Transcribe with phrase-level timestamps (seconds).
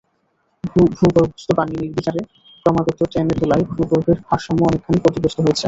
[0.95, 2.21] ভূগর্ভস্থ পানি নির্বিচারে
[2.61, 5.59] ক্রমাগত টেনে তোলায় ভূগর্ভে ভারসাম্য অনেকখানি ক্ষতিগ্রস্ত হয়েছে।